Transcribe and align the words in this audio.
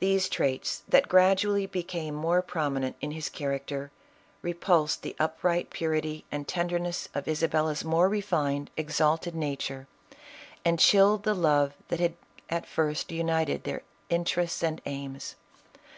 These 0.00 0.28
traits 0.28 0.82
that 0.86 1.08
gradually 1.08 1.64
became 1.64 2.14
more 2.14 2.42
prominent 2.42 2.94
in 3.00 3.12
his 3.12 3.30
character, 3.30 3.90
repulsed 4.42 5.00
the 5.00 5.16
upright 5.18 5.70
purity 5.70 6.26
and 6.30 6.46
ten 6.46 6.66
ISABELLA 6.66 6.76
OF 6.88 6.92
CASTILE. 6.92 7.10
107 7.14 7.16
derness 7.16 7.18
of 7.18 7.26
Isabella's 7.26 7.82
more 7.82 8.08
refined, 8.10 8.70
exalted 8.76 9.34
nature, 9.34 9.86
and 10.62 10.78
chilled 10.78 11.22
the 11.22 11.32
love 11.32 11.72
that 11.88 12.00
had 12.00 12.16
at 12.50 12.66
first 12.66 13.10
united 13.10 13.64
their 13.64 13.80
interests 14.10 14.62
and 14.62 14.82
aims. 14.84 15.36